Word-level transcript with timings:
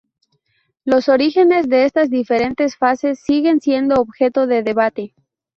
Los 0.83 1.09
orígenes 1.09 1.69
de 1.69 1.85
estas 1.85 2.09
diferentes 2.09 2.75
fases 2.75 3.19
siguen 3.19 3.61
siendo 3.61 4.01
objeto 4.01 4.47
de 4.47 4.63
debate. 4.63 5.13